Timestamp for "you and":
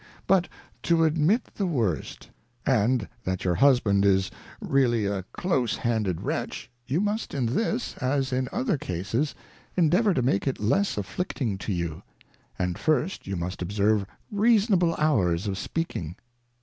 11.71-12.79